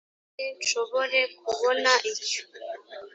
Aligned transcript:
nanjye 0.35 0.45
nshobore 0.63 1.19
kubona 1.45 1.91
icyo 2.11 2.43